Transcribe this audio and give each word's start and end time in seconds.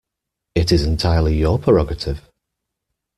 It 0.55 0.71
is 0.71 0.83
entirely 0.83 1.37
your 1.37 1.59
prerogative. 1.59 2.27